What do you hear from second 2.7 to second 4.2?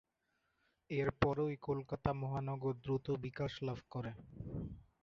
দ্রুত বিকাশ লাভ করে।